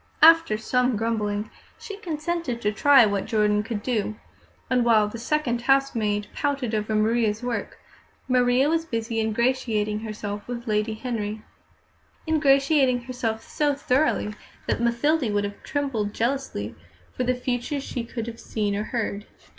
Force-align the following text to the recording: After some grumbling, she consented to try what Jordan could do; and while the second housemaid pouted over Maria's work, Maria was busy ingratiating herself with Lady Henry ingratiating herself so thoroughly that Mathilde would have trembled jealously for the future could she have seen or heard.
After 0.23 0.57
some 0.57 0.95
grumbling, 0.97 1.51
she 1.77 1.97
consented 1.97 2.59
to 2.63 2.71
try 2.71 3.05
what 3.05 3.25
Jordan 3.27 3.61
could 3.61 3.83
do; 3.83 4.15
and 4.67 4.83
while 4.83 5.07
the 5.07 5.19
second 5.19 5.61
housemaid 5.61 6.25
pouted 6.33 6.73
over 6.73 6.95
Maria's 6.95 7.43
work, 7.43 7.77
Maria 8.27 8.67
was 8.67 8.83
busy 8.83 9.19
ingratiating 9.19 9.99
herself 9.99 10.47
with 10.47 10.67
Lady 10.67 10.95
Henry 10.95 11.43
ingratiating 12.27 13.03
herself 13.03 13.43
so 13.47 13.75
thoroughly 13.75 14.33
that 14.65 14.81
Mathilde 14.81 15.31
would 15.31 15.43
have 15.43 15.61
trembled 15.61 16.15
jealously 16.15 16.73
for 17.15 17.23
the 17.23 17.35
future 17.35 17.75
could 17.75 17.83
she 17.83 18.07
have 18.31 18.39
seen 18.39 18.75
or 18.75 18.85
heard. 18.85 19.27